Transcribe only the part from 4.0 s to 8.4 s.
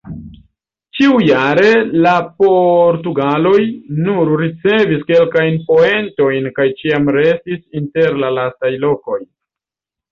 nur ricevis kelkajn poentojn kaj ĉiam restis inter la